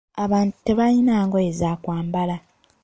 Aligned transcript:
Abantu 0.23 0.53
tebalina 0.65 1.15
ngoye 1.27 1.51
za 1.59 1.71
kwambala. 1.83 2.37